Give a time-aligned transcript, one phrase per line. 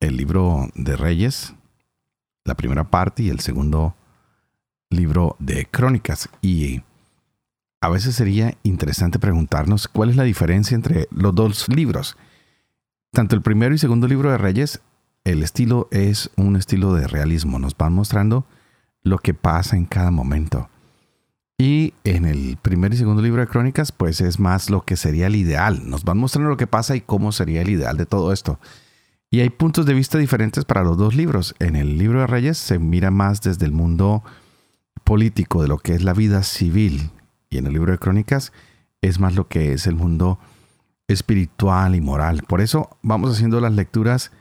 [0.00, 1.54] el libro de Reyes,
[2.44, 3.94] la primera parte y el segundo
[4.88, 6.28] libro de Crónicas.
[6.42, 6.82] Y
[7.80, 12.16] a veces sería interesante preguntarnos cuál es la diferencia entre los dos libros.
[13.12, 14.80] Tanto el primero y segundo libro de Reyes,
[15.24, 17.58] el estilo es un estilo de realismo.
[17.58, 18.46] Nos van mostrando
[19.02, 20.68] lo que pasa en cada momento.
[21.58, 25.26] Y en el primer y segundo libro de Crónicas, pues es más lo que sería
[25.26, 25.90] el ideal.
[25.90, 28.58] Nos van mostrando lo que pasa y cómo sería el ideal de todo esto.
[29.32, 31.54] Y hay puntos de vista diferentes para los dos libros.
[31.60, 34.24] En el libro de Reyes se mira más desde el mundo
[35.04, 37.10] político, de lo que es la vida civil.
[37.48, 38.52] Y en el libro de Crónicas
[39.00, 40.40] es más lo que es el mundo
[41.06, 42.42] espiritual y moral.
[42.48, 44.32] Por eso vamos haciendo las lecturas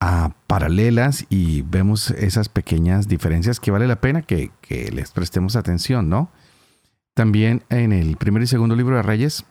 [0.00, 5.56] ah, paralelas y vemos esas pequeñas diferencias que vale la pena que, que les prestemos
[5.56, 6.30] atención, ¿no?
[7.12, 9.44] También en el primer y segundo libro de Reyes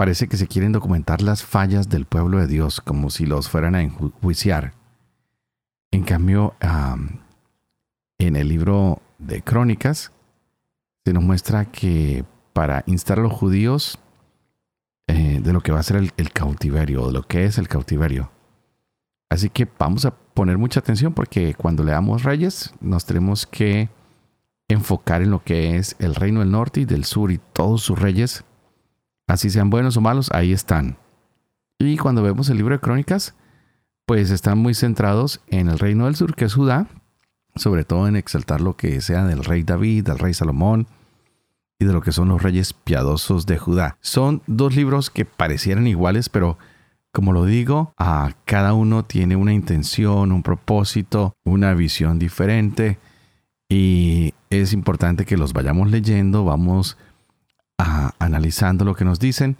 [0.00, 3.74] parece que se quieren documentar las fallas del pueblo de Dios como si los fueran
[3.74, 4.72] a enjuiciar.
[5.90, 6.54] En cambio,
[8.18, 10.10] en el libro de Crónicas
[11.04, 13.98] se nos muestra que para instar a los judíos
[15.06, 17.68] eh, de lo que va a ser el, el cautiverio, de lo que es el
[17.68, 18.30] cautiverio.
[19.28, 23.90] Así que vamos a poner mucha atención porque cuando leamos Reyes nos tenemos que
[24.68, 27.98] enfocar en lo que es el reino del norte y del sur y todos sus
[27.98, 28.44] reyes
[29.30, 30.96] Así sean buenos o malos, ahí están.
[31.78, 33.34] Y cuando vemos el libro de Crónicas,
[34.04, 36.88] pues están muy centrados en el reino del sur, que es Judá,
[37.54, 40.88] sobre todo en exaltar lo que sea del rey David, del rey Salomón
[41.78, 43.98] y de lo que son los reyes piadosos de Judá.
[44.00, 46.58] Son dos libros que parecieran iguales, pero
[47.12, 52.98] como lo digo, a cada uno tiene una intención, un propósito, una visión diferente
[53.68, 56.98] y es importante que los vayamos leyendo, vamos
[58.18, 59.56] analizando lo que nos dicen,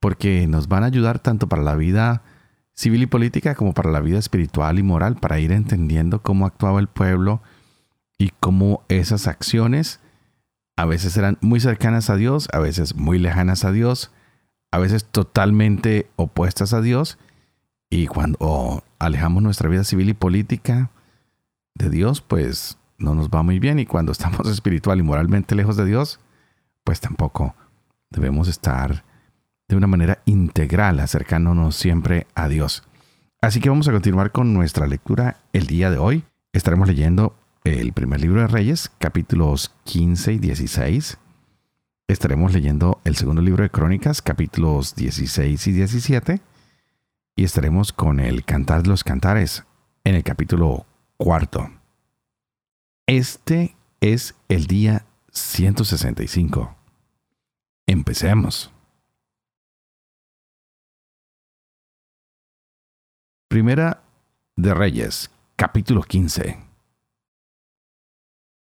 [0.00, 2.22] porque nos van a ayudar tanto para la vida
[2.74, 6.80] civil y política como para la vida espiritual y moral, para ir entendiendo cómo actuaba
[6.80, 7.40] el pueblo
[8.18, 10.00] y cómo esas acciones
[10.76, 14.10] a veces eran muy cercanas a Dios, a veces muy lejanas a Dios,
[14.72, 17.18] a veces totalmente opuestas a Dios.
[17.90, 20.90] Y cuando alejamos nuestra vida civil y política
[21.74, 23.78] de Dios, pues no nos va muy bien.
[23.78, 26.18] Y cuando estamos espiritual y moralmente lejos de Dios,
[26.84, 27.54] pues tampoco
[28.10, 29.04] debemos estar
[29.68, 32.84] de una manera integral acercándonos siempre a Dios.
[33.40, 36.24] Así que vamos a continuar con nuestra lectura el día de hoy.
[36.52, 37.34] Estaremos leyendo
[37.64, 41.18] el primer libro de Reyes, capítulos 15 y 16.
[42.06, 46.40] Estaremos leyendo el segundo libro de Crónicas, capítulos 16 y 17.
[47.36, 49.64] Y estaremos con el Cantar de los Cantares
[50.04, 51.70] en el capítulo cuarto.
[53.06, 56.76] Este es el día 165.
[57.86, 58.72] Empecemos.
[63.48, 64.02] Primera
[64.56, 66.58] de Reyes, capítulo 15.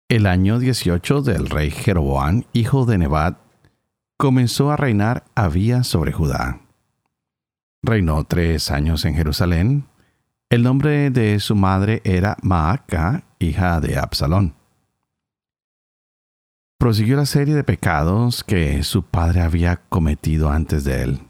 [0.08, 3.38] El año 18 del rey Jeroboam, hijo de Nebat,
[4.16, 6.60] comenzó a reinar Abías sobre Judá.
[7.82, 9.86] Reinó tres años en Jerusalén.
[10.50, 14.59] El nombre de su madre era Maaca, hija de Absalón
[16.80, 21.20] prosiguió la serie de pecados que su padre había cometido antes de él.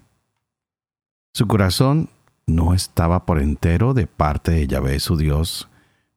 [1.34, 2.09] Su corazón
[2.47, 5.69] no estaba por entero de parte de Yahvé su Dios,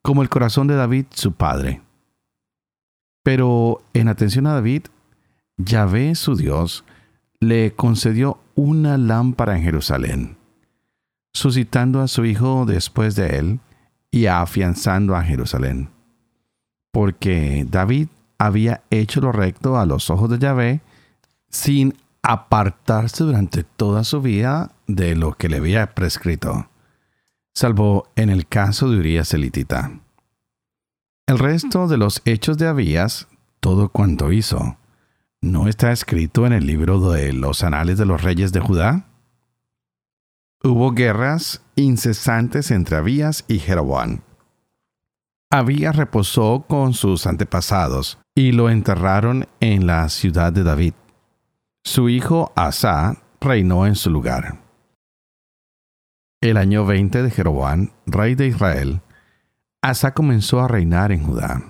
[0.02, 1.82] como el corazón de David su padre.
[3.24, 4.84] Pero en atención a David,
[5.56, 6.84] Yahvé su Dios
[7.40, 10.36] le concedió una lámpara en Jerusalén,
[11.32, 13.60] suscitando a su hijo después de él
[14.12, 15.90] y afianzando a Jerusalén.
[16.92, 18.06] Porque David
[18.38, 20.80] había hecho lo recto a los ojos de Yahvé
[21.48, 26.68] sin apartarse durante toda su vida de lo que le había prescrito,
[27.52, 30.00] salvo en el caso de Urias elitita.
[31.26, 33.28] El resto de los hechos de Abías,
[33.60, 34.76] todo cuanto hizo,
[35.40, 39.06] ¿no está escrito en el libro de los anales de los reyes de Judá?
[40.62, 44.20] Hubo guerras incesantes entre Abías y Jeroboam.
[45.54, 50.94] Abías reposó con sus antepasados y lo enterraron en la ciudad de David.
[51.84, 54.58] Su hijo Asa reinó en su lugar.
[56.40, 59.00] el año 20 de Jeroboam, rey de Israel,
[59.80, 61.62] Asa comenzó a reinar en Judá.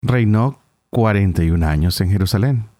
[0.00, 2.70] Reinó 41 años en Jerusalén.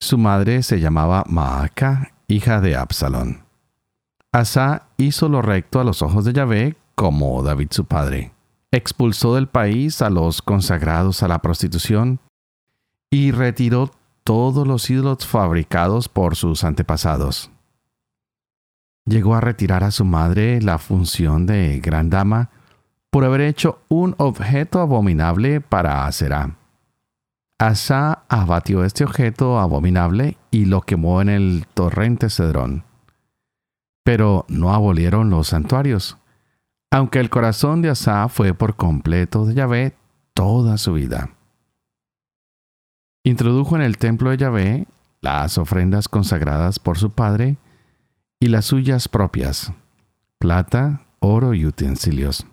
[0.00, 3.44] Su madre se llamaba Maaca, hija de Absalón.
[4.32, 8.33] Asa hizo lo recto a los ojos de Yahvé, como David su padre.
[8.74, 12.18] Expulsó del país a los consagrados a la prostitución
[13.08, 13.92] y retiró
[14.24, 17.52] todos los ídolos fabricados por sus antepasados.
[19.06, 22.50] Llegó a retirar a su madre la función de gran dama
[23.10, 26.56] por haber hecho un objeto abominable para Aserá.
[27.60, 32.82] Asa abatió este objeto abominable y lo quemó en el torrente Cedrón.
[34.02, 36.18] Pero no abolieron los santuarios,
[36.94, 39.96] aunque el corazón de Asa fue por completo de Yahvé
[40.32, 41.30] toda su vida.
[43.24, 44.86] Introdujo en el templo de Yahvé
[45.20, 47.56] las ofrendas consagradas por su padre
[48.38, 49.72] y las suyas propias,
[50.38, 52.46] plata, oro y utensilios.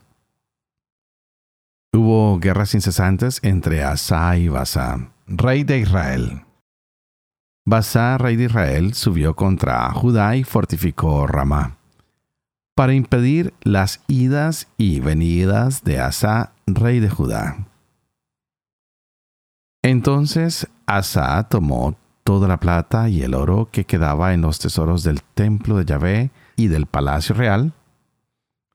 [1.94, 6.46] Hubo guerras incesantes entre Asa y Basa, rey de Israel.
[7.64, 11.78] Basa, rey de Israel, subió contra Judá y fortificó Ramá,
[12.76, 17.68] para impedir las idas y venidas de Asa, rey de Judá.
[19.84, 25.22] Entonces Asa tomó toda la plata y el oro que quedaba en los tesoros del
[25.22, 27.74] templo de Yahvé y del palacio real,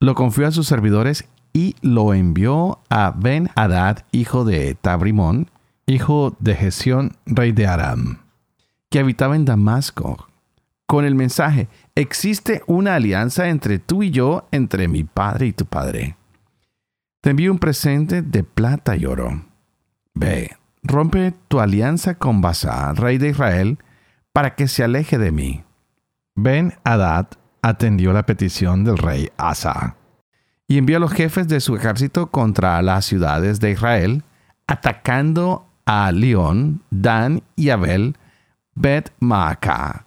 [0.00, 5.50] lo confió a sus servidores y lo envió a Ben Hadad, hijo de Tabrimón,
[5.86, 8.18] hijo de Gesión, rey de Aram,
[8.90, 10.28] que habitaba en Damasco,
[10.86, 15.66] con el mensaje, existe una alianza entre tú y yo, entre mi padre y tu
[15.66, 16.16] padre.
[17.20, 19.44] Te envío un presente de plata y oro.
[20.14, 23.78] Ve, rompe tu alianza con Basa, rey de Israel,
[24.32, 25.64] para que se aleje de mí.
[26.36, 27.26] Ben Hadad
[27.62, 29.96] atendió la petición del rey Asa
[30.68, 34.24] y envió a los jefes de su ejército contra las ciudades de Israel,
[34.66, 38.16] atacando a León, Dan y Abel,
[38.74, 40.05] Bet Maaca,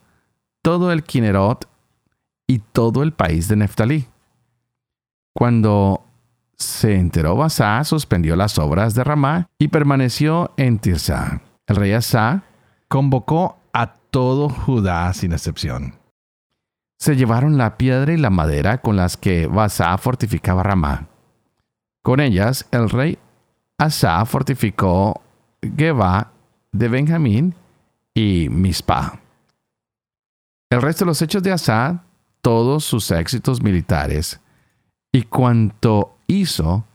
[0.70, 1.68] todo el Kinerot
[2.48, 4.08] y todo el país de Neftalí.
[5.34, 6.04] Cuando
[6.58, 11.42] se enteró Basá, suspendió las obras de Ramá y permaneció en Tirsa.
[11.66, 12.44] El rey Asa
[12.88, 16.00] convocó a todo Judá sin excepción
[17.00, 21.08] se llevaron la piedra y la madera con las que Basá fortificaba Ramá.
[22.04, 23.18] Con ellas, el rey
[23.78, 25.22] Asa fortificó
[25.78, 26.34] Geba
[26.74, 27.56] de Benjamín
[28.14, 29.20] y Mispa.
[30.70, 32.04] El resto de los hechos de Asa,
[32.42, 34.40] todos sus éxitos militares
[35.12, 36.86] y cuanto hizo,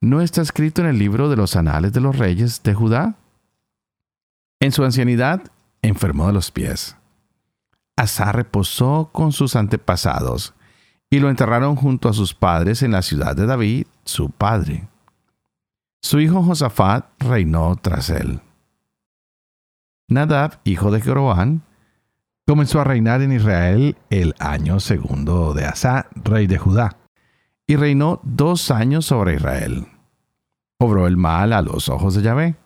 [0.00, 3.16] no está escrito en el libro de los anales de los reyes de Judá.
[4.60, 5.42] En su ancianidad
[5.82, 6.96] enfermó de los pies
[7.96, 10.54] Asa reposó con sus antepasados
[11.08, 14.86] y lo enterraron junto a sus padres en la ciudad de David, su padre.
[16.02, 18.40] Su hijo Josafat reinó tras él.
[20.08, 21.62] Nadab, hijo de Jeroboam,
[22.46, 26.96] comenzó a reinar en Israel el año segundo de Asa, rey de Judá,
[27.66, 29.88] y reinó dos años sobre Israel.
[30.78, 32.56] Obró el mal a los ojos de Yahvé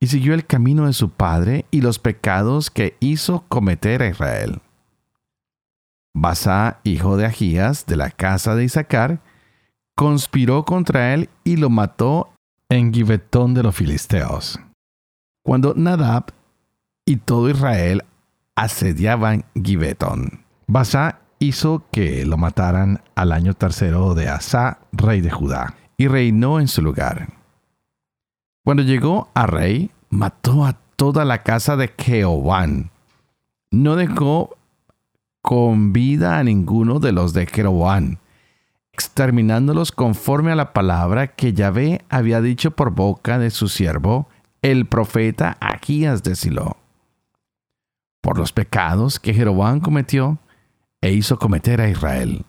[0.00, 4.60] y siguió el camino de su padre y los pecados que hizo cometer a Israel.
[6.14, 9.20] Basá, hijo de Agías, de la casa de Isaacar,
[9.96, 12.30] conspiró contra él y lo mató
[12.68, 14.60] en Gibetón de los Filisteos.
[15.42, 16.26] Cuando Nadab
[17.06, 18.04] y todo Israel
[18.56, 25.74] asediaban Gibetón, Basá hizo que lo mataran al año tercero de Asa, rey de Judá,
[25.96, 27.28] y reinó en su lugar.
[28.64, 32.90] Cuando llegó a rey, mató a toda la casa de Jehován.
[33.70, 34.56] No dejó
[35.42, 38.16] con vida a ninguno de los de Jeroboam,
[38.92, 44.28] exterminándolos conforme a la palabra que Yahvé había dicho por boca de su siervo,
[44.62, 46.78] el profeta Agías de Silo.
[48.24, 50.38] Por los pecados que Jeroboam cometió
[51.02, 52.46] e hizo cometer a Israel,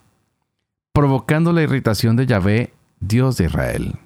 [0.94, 4.00] provocando la irritación de Yahvé, Dios de Israel.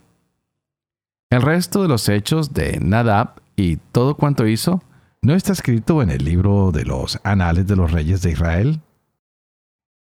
[1.30, 4.82] El resto de los hechos de Nadab y todo cuanto hizo,
[5.22, 8.82] ¿no está escrito en el libro de los Anales de los Reyes de Israel?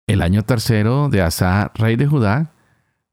[0.07, 2.53] El año tercero de Asa, rey de Judá,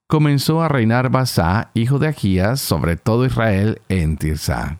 [0.05, 4.77] comenzó a reinar Basá, hijo de Agías, sobre todo Israel en Tirsa.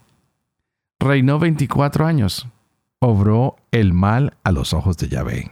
[1.00, 2.48] Reinó veinticuatro años.
[3.08, 5.52] Obró el mal a los ojos de Yahvé.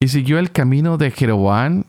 [0.00, 1.84] Y siguió el camino de Jeroboam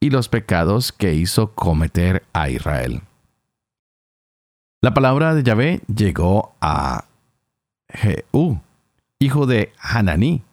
[0.00, 3.02] y los pecados que hizo cometer a Israel.
[4.80, 7.04] La palabra de Yahvé llegó a
[7.90, 8.58] Jehú,
[9.18, 10.44] hijo de Hananí,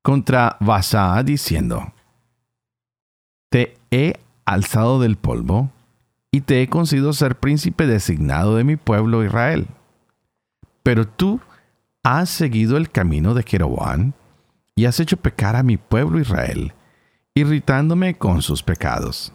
[0.00, 1.92] contra Basá, diciendo,
[3.50, 4.14] Te he
[4.46, 5.68] alzado del polvo
[6.30, 9.66] y te he concedido ser príncipe designado de mi pueblo Israel.
[10.82, 11.40] Pero tú
[12.02, 14.12] has seguido el camino de Jeroboam
[14.74, 16.72] y has hecho pecar a mi pueblo Israel,
[17.34, 19.32] irritándome con sus pecados.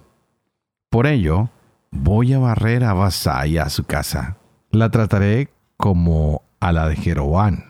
[0.89, 1.49] Por ello,
[1.91, 4.37] voy a barrer a Basá y a su casa.
[4.71, 7.63] La trataré como a la de Jeroboam,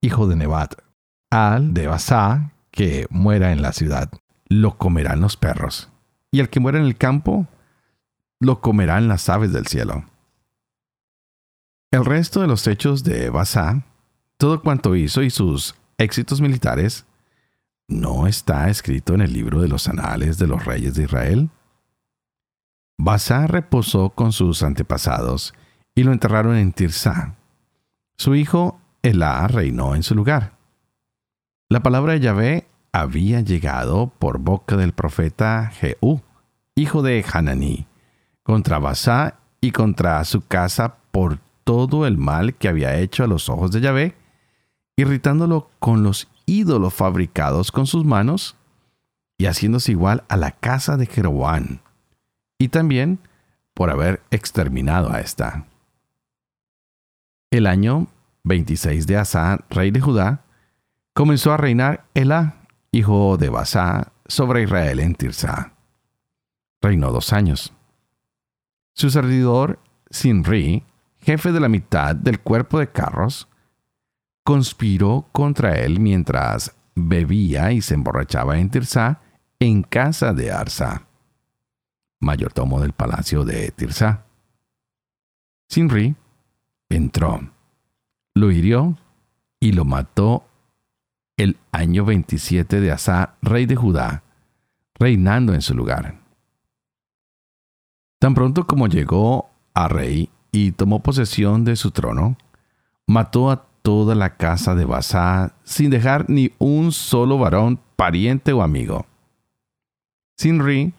[0.00, 0.74] hijo de Nebat,
[1.30, 4.10] al de Basá, que muera en la ciudad.
[4.48, 5.90] Lo comerán los perros,
[6.30, 7.46] y el que muera en el campo,
[8.38, 10.04] lo comerán las aves del cielo.
[11.90, 13.82] El resto de los hechos de Basá,
[14.38, 17.04] todo cuanto hizo y sus éxitos militares,
[17.88, 21.50] ¿no está escrito en el libro de los anales de los reyes de Israel?
[22.96, 25.54] Basá reposó con sus antepasados
[25.94, 27.34] y lo enterraron en Tirsá.
[28.16, 30.52] Su hijo Elá reinó en su lugar.
[31.68, 36.22] La palabra de Yahvé había llegado por boca del profeta Jehú,
[36.76, 37.86] hijo de Hananí,
[38.44, 43.48] contra Basá y contra su casa por todo el mal que había hecho a los
[43.48, 44.14] ojos de Yahvé,
[44.98, 48.56] irritándolo con los ídolos fabricados con sus manos
[49.38, 51.78] y haciéndose igual a la casa de Jeroboam,
[52.58, 53.20] y también
[53.74, 55.66] por haber exterminado a esta.
[57.52, 58.08] El año
[58.42, 60.44] 26 de Asa, rey de Judá,
[61.14, 65.74] comenzó a reinar Elá, hijo de Basá, sobre Israel en Tirsa.
[66.82, 67.72] Reinó dos años.
[68.94, 69.78] Su servidor,
[70.10, 70.82] Sinri,
[71.18, 73.48] jefe de la mitad del cuerpo de carros,
[74.48, 79.20] conspiró contra él mientras bebía y se emborrachaba en Tirsa
[79.60, 81.06] en casa de Arsa,
[82.18, 84.24] mayordomo del palacio de Tirsa.
[85.68, 86.16] Sinri
[86.88, 87.42] entró,
[88.32, 88.96] lo hirió
[89.60, 90.46] y lo mató
[91.36, 94.22] el año 27 de Asa, rey de Judá,
[94.94, 96.22] reinando en su lugar.
[98.18, 102.38] Tan pronto como llegó a rey y tomó posesión de su trono,
[103.06, 108.60] mató a toda la casa de Basá sin dejar ni un solo varón, pariente o
[108.60, 109.06] amigo.
[110.36, 110.92] Sinri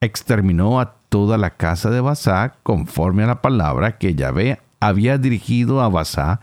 [0.00, 5.82] exterminó a toda la casa de Basá conforme a la palabra que Yahvé había dirigido
[5.82, 6.40] a Basá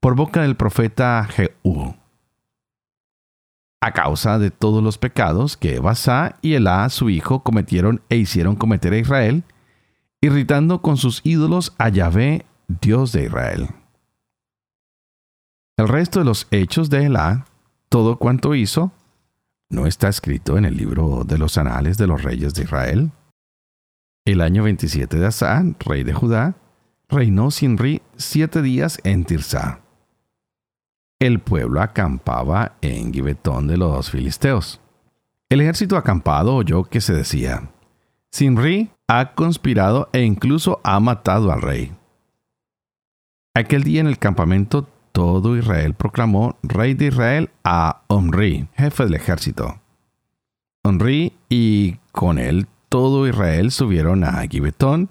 [0.00, 1.94] por boca del profeta Jehú
[3.80, 8.56] a causa de todos los pecados que Basá y Elá, su hijo, cometieron e hicieron
[8.56, 9.44] cometer a Israel,
[10.20, 13.68] irritando con sus ídolos a Yahvé, Dios de Israel.
[15.78, 17.46] El resto de los hechos de Elá,
[17.88, 18.92] todo cuanto hizo,
[19.70, 23.10] ¿no está escrito en el libro de los anales de los reyes de Israel?
[24.26, 26.56] El año 27 de Asa, rey de Judá,
[27.08, 29.80] reinó Sinri siete días en Tirsá
[31.20, 34.80] el pueblo acampaba en Gibetón de los filisteos.
[35.48, 37.70] El ejército acampado oyó que se decía,
[38.30, 41.92] Sinri ha conspirado e incluso ha matado al rey.
[43.54, 49.14] Aquel día en el campamento todo Israel proclamó rey de Israel a Omri, jefe del
[49.16, 49.80] ejército.
[50.84, 55.10] Omri y con él todo Israel subieron a Gibetón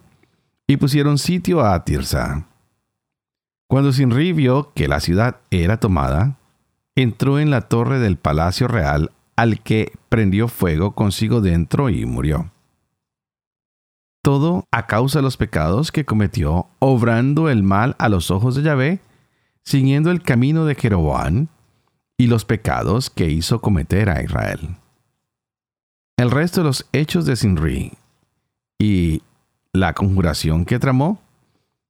[0.66, 2.48] y pusieron sitio a Tirsa.
[3.68, 6.38] Cuando Sinri vio que la ciudad era tomada,
[6.96, 12.54] entró en la torre del palacio real al que prendió fuego consigo dentro y murió.
[14.24, 18.64] Todo a causa de los pecados que cometió, obrando el mal a los ojos de
[18.64, 19.02] Yahvé,
[19.68, 21.48] siguiendo el camino de Jeroboam
[22.18, 24.78] y los pecados que hizo cometer a Israel.
[26.16, 27.92] El resto de los hechos de Sinri
[28.80, 29.24] y
[29.74, 31.20] la conjuración que tramó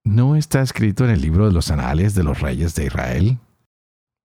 [0.03, 3.37] ¿no está escrito en el libro de los anales de los reyes de Israel?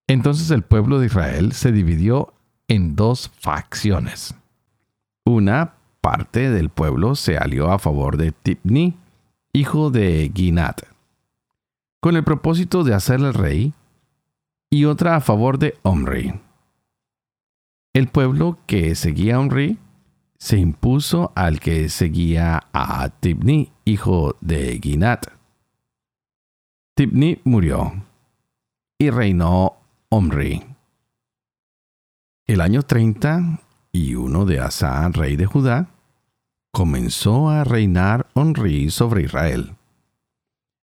[0.06, 2.32] Entonces el pueblo de Israel se dividió
[2.68, 4.34] en dos facciones.
[5.26, 8.96] Una parte del pueblo se alió a favor de Tipni,
[9.52, 10.91] hijo de Ginat,
[12.02, 13.74] con el propósito de hacerle rey,
[14.68, 16.32] y otra a favor de Omri.
[17.94, 19.78] El pueblo que seguía a Omri
[20.36, 25.26] se impuso al que seguía a Tipni, hijo de Ginat.
[26.96, 27.92] Tibni murió
[28.98, 29.76] y reinó
[30.08, 30.60] Omri.
[32.48, 33.60] El año 30
[33.92, 35.90] y uno de Asa, rey de Judá,
[36.72, 39.76] comenzó a reinar Omri sobre Israel.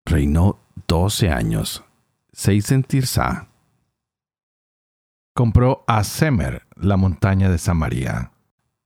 [0.06, 1.84] Reinó doce años,
[2.32, 3.48] seis en.
[5.34, 8.32] Compró a Semer, la montaña de Samaria,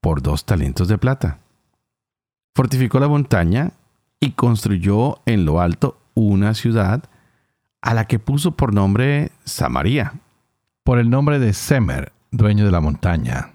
[0.01, 1.39] por dos talentos de plata.
[2.55, 3.71] Fortificó la montaña
[4.19, 7.03] y construyó en lo alto una ciudad
[7.81, 10.13] a la que puso por nombre Samaria,
[10.83, 13.53] por el nombre de Semer, dueño de la montaña.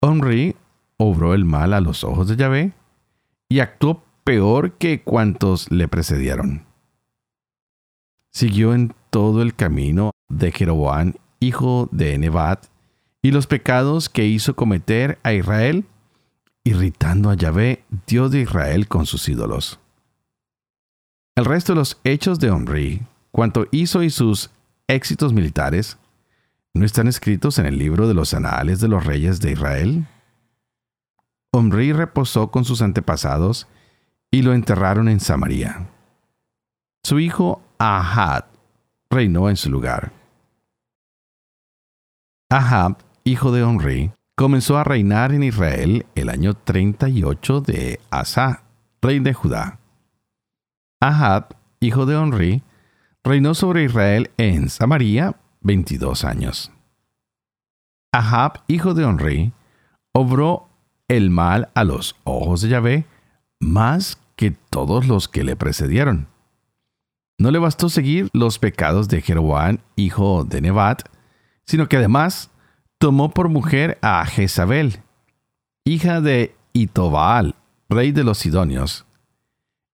[0.00, 0.56] Omri
[0.96, 2.72] obró el mal a los ojos de Yahvé
[3.48, 6.64] y actuó peor que cuantos le precedieron.
[8.30, 12.66] Siguió en todo el camino de Jeroboam, hijo de Nebat,
[13.20, 15.84] y los pecados que hizo cometer a Israel,
[16.64, 19.78] irritando a Yahvé, Dios de Israel, con sus ídolos.
[21.34, 24.50] El resto de los hechos de Omri, cuanto hizo y sus
[24.86, 25.98] éxitos militares,
[26.74, 30.06] ¿no están escritos en el libro de los anales de los reyes de Israel?
[31.52, 33.66] Omri reposó con sus antepasados
[34.32, 35.86] y lo enterraron en Samaria.
[37.04, 38.46] Su hijo Ahab
[39.10, 40.10] reinó en su lugar.
[42.50, 48.62] Ahab, hijo de Omri, comenzó a reinar en Israel el año 38 de Asa,
[49.02, 49.78] rey de Judá.
[51.00, 52.62] Ahab, hijo de Omri,
[53.22, 56.72] reinó sobre Israel en Samaria 22 años.
[58.12, 59.52] Ahab, hijo de Onri,
[60.12, 60.68] obró
[61.08, 63.06] el mal a los ojos de Yahvé
[63.60, 66.28] más que todos los que le precedieron.
[67.38, 71.02] No le bastó seguir los pecados de Jeroboam, hijo de Nebat,
[71.64, 72.50] sino que además
[72.98, 75.00] tomó por mujer a Jezabel,
[75.84, 77.56] hija de Itobal,
[77.88, 79.06] rey de los Sidonios,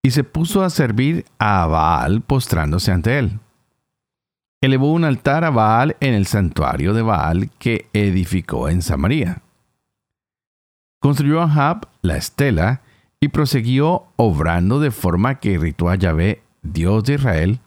[0.02, 3.40] y se puso a servir a Baal postrándose ante él.
[4.61, 9.42] Elevó un altar a Baal en el santuario de Baal que edificó en Samaria.
[11.00, 12.83] Construyó a Ahab la estela
[13.20, 17.60] y prosiguió obrando de forma que irritó a Yahvé, Dios de Israel,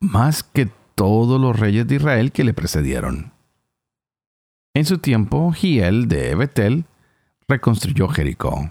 [0.00, 3.32] más que todos los reyes de Israel que le precedieron.
[4.74, 6.84] En su tiempo, Giel de Betel
[7.48, 8.70] reconstruyó Jericó,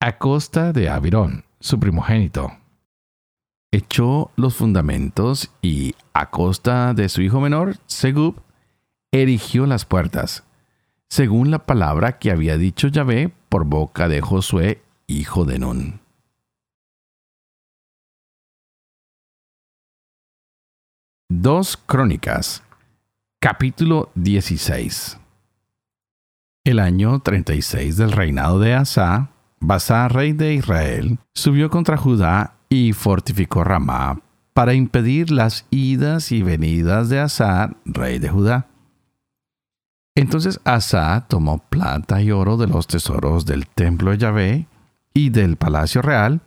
[0.00, 2.52] a costa de Abirón, su primogénito.
[3.72, 8.40] Echó los fundamentos y, a costa de su hijo menor, Segub,
[9.12, 10.44] erigió las puertas,
[11.08, 16.00] según la palabra que había dicho Yahvé por boca de Josué, hijo de Nun.
[21.28, 22.62] Dos Crónicas,
[23.40, 25.18] capítulo 16.
[26.64, 32.92] El año 36 del reinado de Asa, Basá, rey de Israel, subió contra Judá y
[32.92, 34.20] fortificó Ramá
[34.52, 38.68] para impedir las idas y venidas de Asa, rey de Judá.
[40.16, 44.66] Entonces Asa tomó plata y oro de los tesoros del templo de Yahvé
[45.16, 46.42] y del palacio real,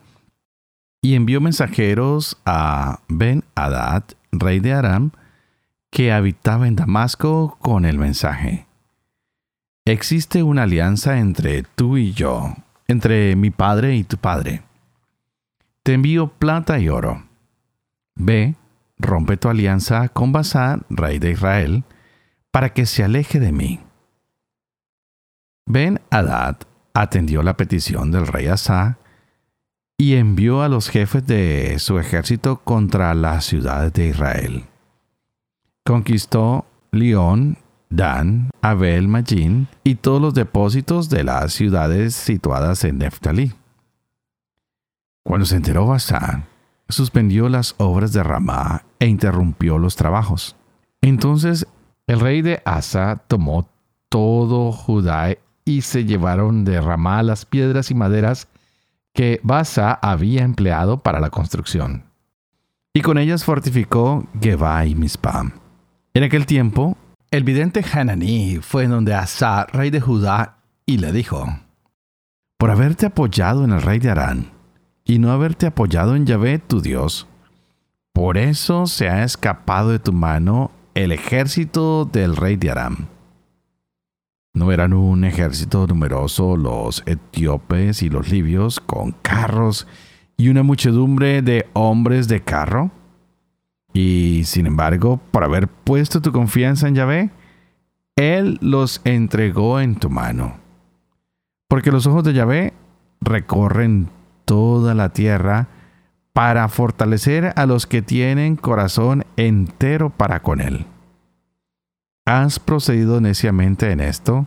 [1.02, 5.10] y envió mensajeros a Ben Hadad, rey de Aram,
[5.90, 8.68] que habitaba en Damasco, con el mensaje.
[9.86, 12.54] Existe una alianza entre tú y yo,
[12.88, 14.62] entre mi padre y tu padre.
[15.82, 17.24] Te envío plata y oro.
[18.14, 18.54] Ve,
[19.00, 21.86] rompe tu alianza con Basán, rey de Israel,
[22.52, 23.80] para que se aleje de mí.
[25.66, 26.69] Ben Hadad
[27.00, 28.98] atendió la petición del rey Asa
[29.98, 34.66] y envió a los jefes de su ejército contra las ciudades de Israel.
[35.86, 37.58] Conquistó León
[37.90, 43.54] Dan, Abel Magin y todos los depósitos de las ciudades situadas en Neftalí.
[45.24, 46.46] Cuando se enteró Basán,
[46.90, 50.58] suspendió las obras de Ramá e interrumpió los trabajos.
[51.02, 51.66] Entonces
[52.08, 53.70] el rey de Asa tomó
[54.10, 55.30] todo Judá
[55.70, 58.48] y se llevaron de Ramá las piedras y maderas
[59.14, 62.06] que Basa había empleado para la construcción.
[62.92, 65.52] Y con ellas fortificó Geba y Mispam.
[66.16, 66.98] En aquel tiempo,
[67.30, 71.46] el vidente Hananí fue donde Asa, rey de Judá, y le dijo,
[72.58, 74.50] Por haberte apoyado en el rey de Arán,
[75.06, 77.28] y no haberte apoyado en Yahvé tu Dios,
[78.12, 83.19] por eso se ha escapado de tu mano el ejército del rey de Aram.
[84.54, 89.88] ¿No eran un ejército numeroso los etíopes y los libios con carros
[90.38, 92.92] y una muchedumbre de hombres de carro?
[93.94, 97.30] Y sin embargo, por haber puesto tu confianza en Yahvé,
[98.16, 100.58] Él los entregó en tu mano.
[101.68, 102.74] Porque los ojos de Yahvé
[103.22, 104.10] recorren
[104.46, 105.68] toda la tierra
[106.34, 110.86] para fortalecer a los que tienen corazón entero para con Él.
[112.30, 114.46] Has procedido neciamente en esto,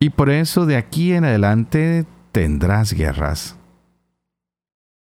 [0.00, 3.58] y por eso de aquí en adelante tendrás guerras.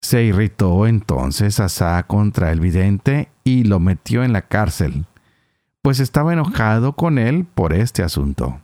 [0.03, 5.07] Se irritó entonces Asa contra el vidente y lo metió en la cárcel,
[5.81, 8.61] pues estaba enojado con él por este asunto.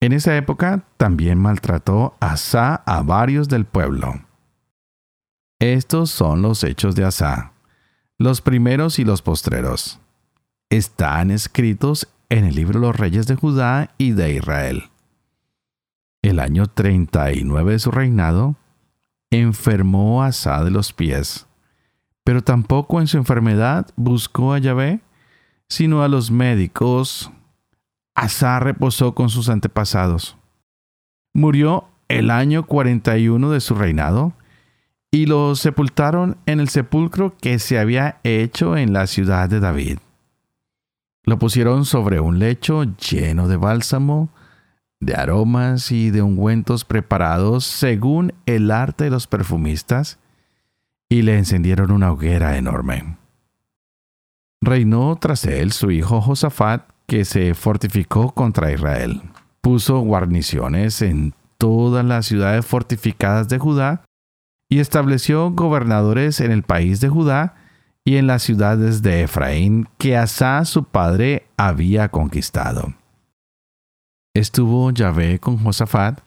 [0.00, 4.22] En esa época también maltrató Asa a varios del pueblo.
[5.58, 7.52] Estos son los hechos de Asa,
[8.16, 10.00] los primeros y los postreros.
[10.68, 14.90] Están escritos en el libro de los reyes de Judá y de Israel.
[16.22, 18.56] el año 39 de su reinado,
[19.30, 21.46] enfermó a Asa de los pies,
[22.24, 24.98] pero tampoco en su enfermedad buscó a Yahvé,
[25.68, 27.30] sino a los médicos.
[28.16, 30.36] Asa reposó con sus antepasados.
[31.32, 34.32] Murió el año 41 de su reinado
[35.12, 39.98] y lo sepultaron en el sepulcro que se había hecho en la ciudad de David.
[41.28, 44.28] Lo pusieron sobre un lecho lleno de bálsamo,
[45.00, 50.20] de aromas y de ungüentos preparados según el arte de los perfumistas,
[51.08, 53.16] y le encendieron una hoguera enorme.
[54.60, 59.22] Reinó tras él su hijo Josafat, que se fortificó contra Israel.
[59.60, 64.04] Puso guarniciones en todas las ciudades fortificadas de Judá
[64.68, 67.54] y estableció gobernadores en el país de Judá
[68.06, 72.94] y en las ciudades de Efraín que Asa su padre había conquistado.
[74.32, 76.20] Estuvo Yahvé con Josafat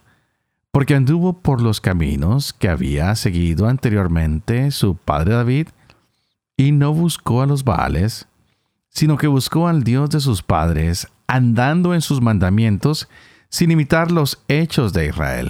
[0.71, 5.69] porque anduvo por los caminos que había seguido anteriormente su padre David
[6.57, 8.27] y no buscó a los Baales,
[8.89, 13.07] sino que buscó al Dios de sus padres, andando en sus mandamientos
[13.47, 15.49] sin imitar los hechos de Israel.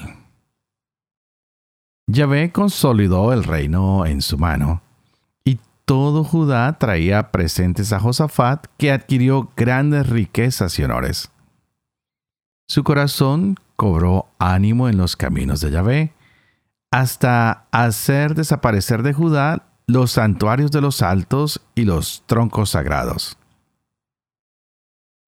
[2.06, 4.84] Yahvé consolidó el reino en su mano,
[5.89, 11.32] todo Judá traía presentes a Josafat, que adquirió grandes riquezas y honores.
[12.67, 16.13] Su corazón cobró ánimo en los caminos de Yahvé,
[16.91, 23.39] hasta hacer desaparecer de Judá los santuarios de los altos y los troncos sagrados.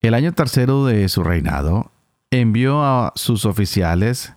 [0.00, 1.90] El año tercero de su reinado,
[2.30, 4.34] envió a sus oficiales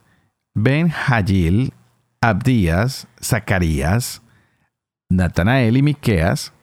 [0.56, 1.72] Ben Hagil,
[2.20, 4.24] Abdías, Zacarías,
[5.10, 6.54] Natanael y Miqueas,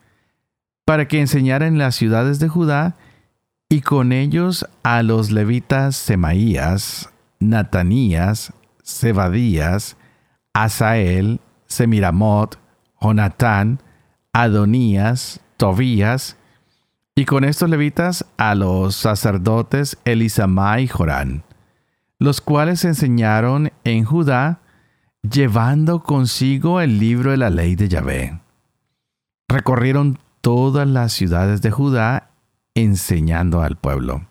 [0.85, 2.97] para que enseñaran en las ciudades de Judá,
[3.69, 8.53] y con ellos a los levitas Semaías, Natanías,
[8.85, 9.97] Zebadías,
[10.53, 12.59] Asael, Semiramot,
[13.01, 13.81] Jonatán,
[14.33, 16.37] Adonías, Tobías,
[17.15, 21.43] y con estos levitas a los sacerdotes Elisama y Jorán,
[22.19, 24.61] los cuales enseñaron en Judá,
[25.23, 28.41] llevando consigo el libro de la ley de Yahvé.
[29.49, 32.31] Recorrieron todas las ciudades de Judá
[32.75, 34.27] enseñando al pueblo.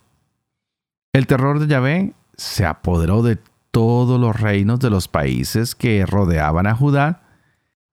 [1.13, 3.37] El terror de Yahvé se apoderó de
[3.71, 7.23] todos los reinos de los países que rodeaban a Judá,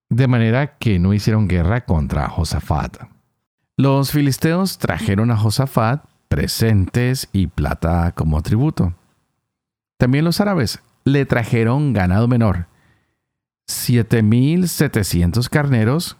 [0.09, 2.97] de manera que no hicieron guerra contra Josafat.
[3.77, 8.93] Los filisteos trajeron a Josafat presentes y plata como tributo.
[9.97, 12.68] También los árabes le trajeron ganado menor,
[13.69, 16.17] 7.700 carneros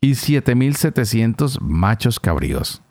[0.00, 2.82] y 7.700 machos cabríos.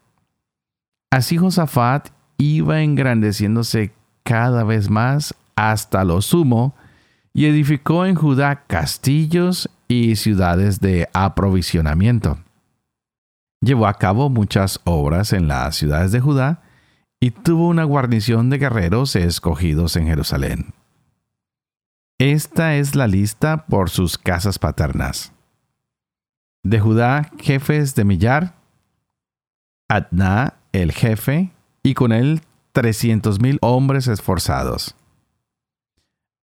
[1.12, 3.94] Así Josafat iba engrandeciéndose
[4.24, 6.76] cada vez más hasta lo sumo
[7.34, 12.40] y edificó en Judá castillos y ciudades de aprovisionamiento.
[13.62, 16.64] Llevó a cabo muchas obras en las ciudades de Judá
[17.20, 20.74] y tuvo una guarnición de guerreros escogidos en Jerusalén.
[22.20, 25.32] Esta es la lista por sus casas paternas.
[26.64, 28.56] De Judá, jefes de millar,
[29.88, 31.52] Adná, el jefe,
[31.82, 32.42] y con él
[32.74, 34.96] trescientos mil hombres esforzados.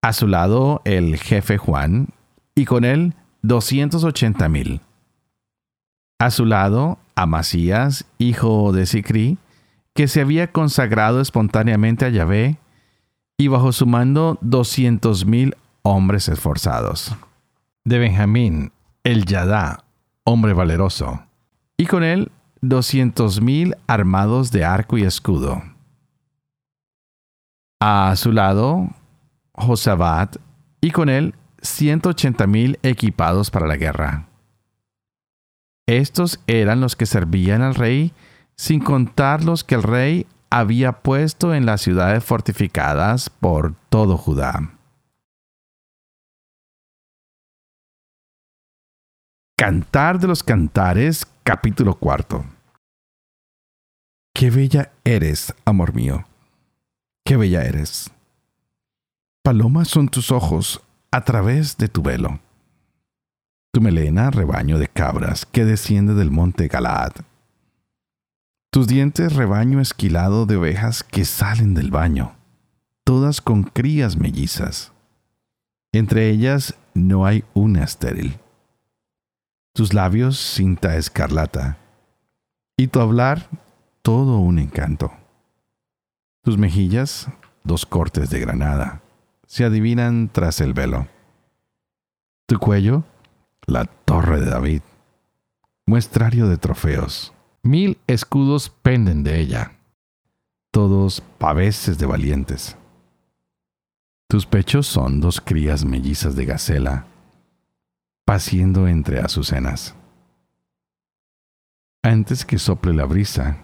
[0.02, 2.08] A su lado el jefe Juan,
[2.54, 3.12] y con él
[3.42, 4.80] doscientos ochenta mil.
[6.18, 9.36] A su lado Amasías, hijo de Sicri,
[9.92, 12.56] que se había consagrado espontáneamente a Yahvé,
[13.36, 15.54] y bajo su mando doscientos mil
[15.86, 17.14] hombres esforzados.
[17.84, 18.72] De Benjamín,
[19.04, 19.84] el Yadá,
[20.24, 21.22] hombre valeroso,
[21.76, 25.62] y con él doscientos mil armados de arco y escudo.
[27.80, 28.88] A su lado,
[29.52, 30.38] Josabat,
[30.80, 34.26] y con él ciento ochenta mil equipados para la guerra.
[35.86, 38.12] Estos eran los que servían al rey,
[38.56, 44.75] sin contar los que el rey había puesto en las ciudades fortificadas por todo Judá.
[49.58, 52.44] Cantar de los Cantares, capítulo cuarto.
[54.34, 56.26] Qué bella eres, amor mío.
[57.24, 58.10] Qué bella eres.
[59.42, 62.40] Palomas son tus ojos a través de tu velo
[63.76, 67.12] tu melena rebaño de cabras que desciende del monte Galaad.
[68.72, 72.36] Tus dientes rebaño esquilado de ovejas que salen del baño,
[73.04, 74.92] todas con crías mellizas.
[75.92, 78.38] Entre ellas no hay una estéril.
[79.76, 81.76] Tus labios cinta escarlata,
[82.78, 83.50] y tu hablar
[84.00, 85.12] todo un encanto.
[86.42, 87.28] Tus mejillas
[87.62, 89.02] dos cortes de granada,
[89.46, 91.08] se adivinan tras el velo.
[92.46, 93.04] Tu cuello,
[93.66, 94.80] la torre de David,
[95.84, 97.34] muestrario de trofeos.
[97.62, 99.72] Mil escudos penden de ella.
[100.70, 102.78] Todos paveses de valientes.
[104.26, 107.04] Tus pechos son dos crías mellizas de gacela,
[108.26, 109.94] paciendo entre azucenas.
[112.02, 113.58] Antes que sople la brisa,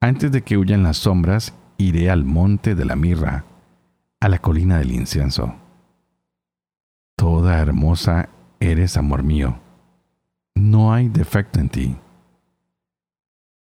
[0.00, 3.44] antes de que huyan las sombras, iré al monte de la mirra,
[4.20, 5.54] a la colina del incienso.
[7.16, 8.28] Toda hermosa
[8.60, 9.58] eres, amor mío.
[10.54, 11.96] No hay defecto en ti.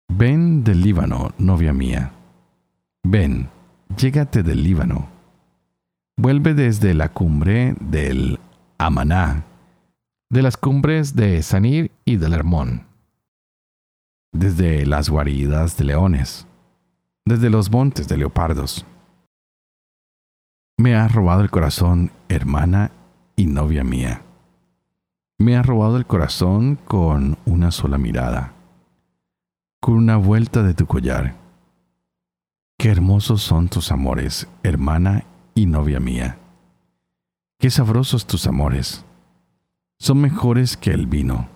[0.10, 2.12] Ven del Líbano, novia mía.
[3.04, 3.50] Ven,
[3.98, 5.08] llégate del Líbano.
[6.17, 8.39] Vuelve desde la cumbre del
[8.78, 9.45] Amaná,
[10.29, 12.88] de las cumbres de Sanir y del Hermón,
[14.31, 16.47] desde las guaridas de leones,
[17.25, 18.85] desde los montes de leopardos.
[20.77, 22.91] Me has robado el corazón, hermana
[23.35, 24.23] y novia mía.
[25.38, 28.53] Me has robado el corazón con una sola mirada,
[29.79, 31.35] con una vuelta de tu collar.
[32.77, 36.39] Qué hermosos son tus amores, hermana y novia mía.
[37.57, 39.04] Qué sabrosos tus amores.
[39.97, 41.49] Son mejores que el vino.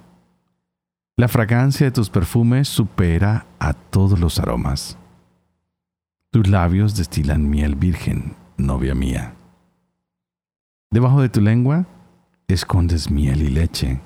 [1.18, 4.98] La fragancia de tus perfumes supera a todos los aromas.
[6.32, 9.34] Tus labios destilan miel virgen, novia mía.
[10.92, 11.86] Debajo de tu lengua
[12.48, 14.00] escondes miel y leche.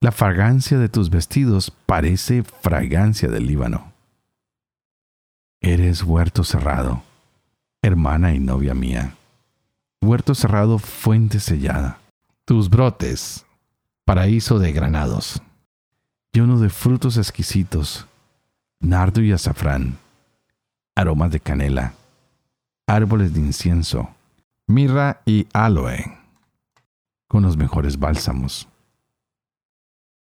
[0.00, 3.92] La fragancia de tus vestidos parece fragancia del Líbano.
[5.60, 7.02] Eres huerto cerrado,
[7.82, 9.14] hermana y novia mía.
[10.02, 12.00] Huerto cerrado, fuente sellada.
[12.44, 13.46] Tus brotes,
[14.04, 15.42] paraíso de granados.
[16.32, 18.06] Lleno de frutos exquisitos,
[18.80, 19.98] nardo y azafrán
[20.94, 21.94] aromas de canela,
[22.86, 24.14] árboles de incienso,
[24.66, 26.18] mirra y aloe,
[27.28, 28.68] con los mejores bálsamos.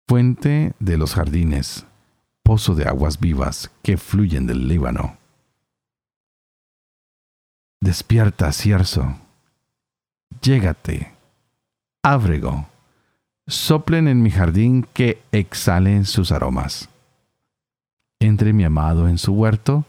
[0.07, 1.85] Fuente de los jardines,
[2.43, 5.17] pozo de aguas vivas que fluyen del Líbano.
[7.81, 9.17] Despierta, cierzo.
[10.41, 11.13] Llégate.
[12.01, 12.67] Ábrego.
[13.49, 16.89] Soplen en mi jardín que exhalen sus aromas.
[18.19, 19.85] Entre mi amado en su huerto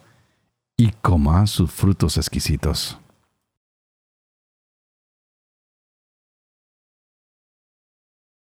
[0.76, 3.00] y coma sus frutos exquisitos.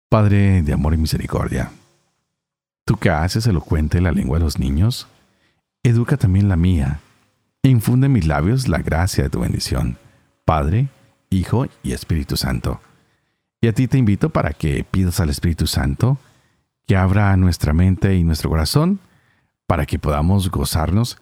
[0.08, 1.70] Padre de amor y misericordia,
[2.86, 5.06] tú que haces elocuente la lengua de los niños,
[5.82, 7.00] educa también la mía,
[7.62, 9.98] e infunde en mis labios la gracia de tu bendición,
[10.46, 10.88] Padre,
[11.28, 12.80] Hijo y Espíritu Santo.
[13.64, 16.18] Y a ti te invito para que pidas al Espíritu Santo
[16.86, 19.00] que abra nuestra mente y nuestro corazón
[19.66, 21.16] para que podamos gozarnos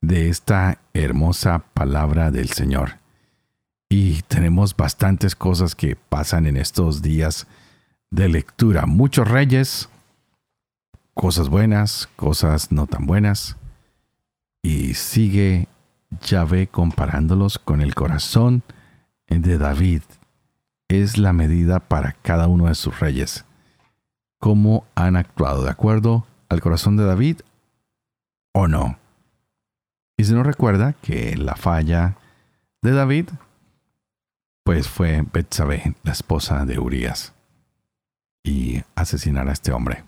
[0.00, 2.98] de esta hermosa palabra del Señor.
[3.88, 7.48] Y tenemos bastantes cosas que pasan en estos días
[8.12, 8.86] de lectura.
[8.86, 9.88] Muchos reyes,
[11.14, 13.56] cosas buenas, cosas no tan buenas.
[14.62, 15.66] Y sigue
[16.22, 18.62] Yahvé comparándolos con el corazón
[19.26, 20.02] de David.
[20.90, 23.44] Es la medida para cada uno de sus reyes.
[24.40, 25.62] ¿Cómo han actuado?
[25.62, 27.42] ¿De acuerdo al corazón de David
[28.52, 28.98] o no?
[30.16, 32.16] Y si no recuerda que la falla
[32.82, 33.28] de David,
[34.64, 37.34] pues fue Betsabé, la esposa de Urias,
[38.42, 40.02] y asesinar a este hombre.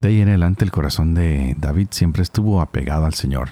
[0.00, 3.50] De ahí en adelante el corazón de David siempre estuvo apegado al Señor.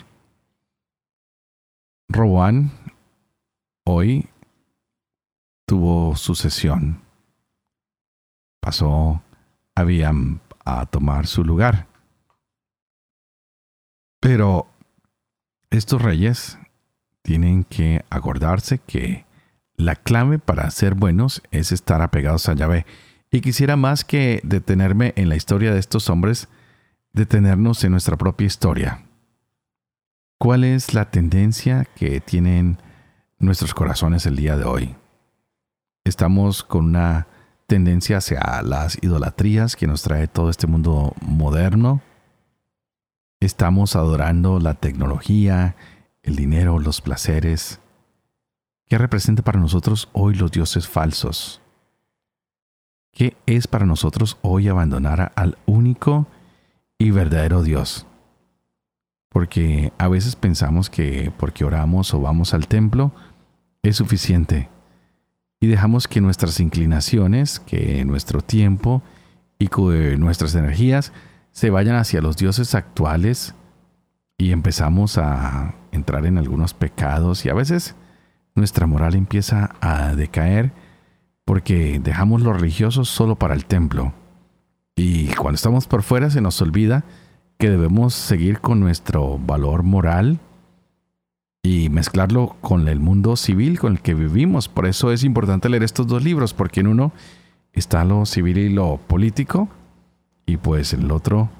[2.08, 2.72] Roboán
[3.86, 4.28] hoy
[5.68, 7.02] tuvo sucesión.
[8.60, 9.22] Pasó
[9.74, 11.86] Abiam a tomar su lugar.
[14.18, 14.66] Pero
[15.70, 16.58] estos reyes
[17.22, 19.26] tienen que acordarse que
[19.76, 22.86] la clave para ser buenos es estar apegados a Yahvé.
[23.30, 26.48] Y quisiera más que detenerme en la historia de estos hombres,
[27.12, 29.04] detenernos en nuestra propia historia.
[30.38, 32.78] ¿Cuál es la tendencia que tienen
[33.38, 34.97] nuestros corazones el día de hoy?
[36.08, 37.26] Estamos con una
[37.66, 42.02] tendencia hacia las idolatrías que nos trae todo este mundo moderno
[43.40, 45.76] Estamos adorando la tecnología,
[46.24, 47.78] el dinero, los placeres.
[48.88, 51.60] ¿Qué representa para nosotros hoy los dioses falsos?
[53.12, 56.26] ¿Qué es para nosotros hoy abandonar al único
[56.98, 58.06] y verdadero Dios?
[59.28, 63.12] Porque a veces pensamos que porque oramos o vamos al templo
[63.84, 64.68] es suficiente
[65.60, 69.02] y dejamos que nuestras inclinaciones, que nuestro tiempo
[69.58, 69.68] y
[70.16, 71.12] nuestras energías
[71.50, 73.54] se vayan hacia los dioses actuales
[74.36, 77.96] y empezamos a entrar en algunos pecados y a veces
[78.54, 80.72] nuestra moral empieza a decaer
[81.44, 84.12] porque dejamos lo religioso solo para el templo.
[84.94, 87.04] Y cuando estamos por fuera se nos olvida
[87.58, 90.38] que debemos seguir con nuestro valor moral
[91.68, 94.68] y mezclarlo con el mundo civil con el que vivimos.
[94.68, 97.12] Por eso es importante leer estos dos libros, porque en uno
[97.74, 99.68] está lo civil y lo político,
[100.46, 101.50] y pues el otro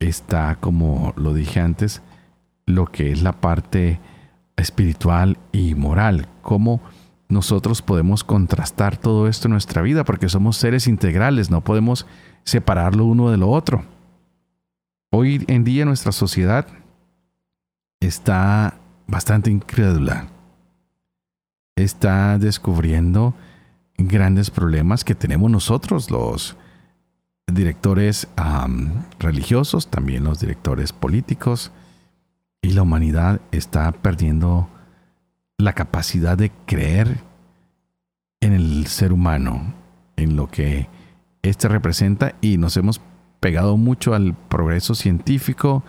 [0.00, 2.02] está, como lo dije antes,
[2.66, 4.00] lo que es la parte
[4.56, 6.80] espiritual y moral, cómo
[7.28, 12.06] nosotros podemos contrastar todo esto en nuestra vida, porque somos seres integrales, no podemos
[12.42, 13.84] separarlo uno de lo otro.
[15.12, 16.66] Hoy en día nuestra sociedad
[18.00, 20.28] está bastante incrédula.
[21.76, 23.34] Está descubriendo
[23.96, 26.56] grandes problemas que tenemos nosotros, los
[27.52, 28.28] directores
[29.18, 31.72] religiosos, también los directores políticos,
[32.62, 34.68] y la humanidad está perdiendo
[35.56, 37.18] la capacidad de creer
[38.40, 39.74] en el ser humano,
[40.16, 40.88] en lo que
[41.42, 43.00] éste representa y nos hemos
[43.40, 45.82] pegado mucho al progreso científico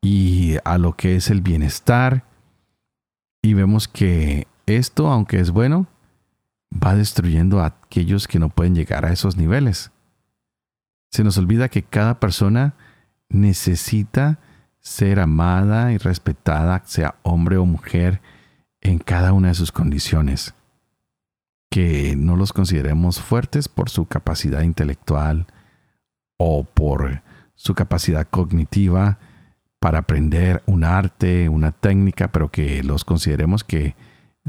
[0.00, 2.24] y a lo que es el bienestar
[3.46, 5.86] y vemos que esto, aunque es bueno,
[6.72, 9.92] va destruyendo a aquellos que no pueden llegar a esos niveles.
[11.12, 12.74] Se nos olvida que cada persona
[13.28, 14.40] necesita
[14.80, 18.20] ser amada y respetada, sea hombre o mujer,
[18.80, 20.54] en cada una de sus condiciones.
[21.70, 25.46] Que no los consideremos fuertes por su capacidad intelectual
[26.36, 27.22] o por
[27.54, 29.20] su capacidad cognitiva
[29.86, 33.94] para aprender un arte, una técnica, pero que los consideremos que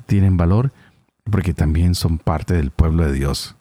[0.08, 0.72] tienen valor
[1.26, 3.56] porque también son parte del pueblo de Dios.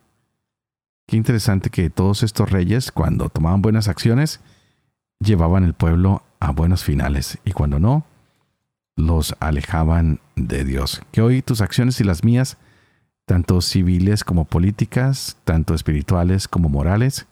[1.07, 4.41] Qué interesante que todos estos reyes, cuando tomaban buenas acciones,
[5.21, 8.07] llevaban el pueblo a buenos finales y cuando no,
[8.97, 11.03] los alejaban de Dios.
[11.13, 12.57] Que hoy tus acciones y las mías,
[13.27, 17.27] tanto civiles como políticas, tanto espirituales como morales,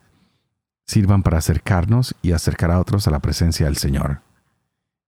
[0.87, 4.21] sirvan para acercarnos y acercar a otros a la presencia del Señor.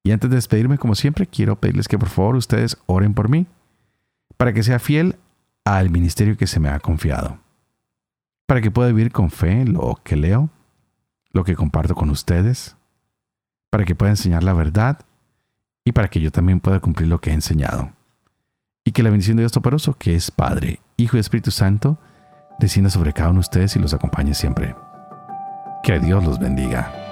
[0.07, 3.49] Y antes de despedirme, como siempre, quiero pedirles que por favor ustedes oren por mí,
[4.37, 5.17] para que sea fiel
[5.65, 7.41] al ministerio que se me ha confiado,
[8.47, 10.49] para que pueda vivir con fe lo que leo,
[11.33, 12.77] lo que comparto con ustedes,
[13.69, 15.01] para que pueda enseñar la verdad
[15.85, 17.91] y para que yo también pueda cumplir lo que he enseñado.
[18.85, 21.99] Y que la bendición de Dios Toporoso, que es Padre, Hijo y Espíritu Santo,
[22.61, 24.77] descienda sobre cada uno de ustedes y los acompañe siempre.
[25.83, 27.06] Que Dios los bendiga.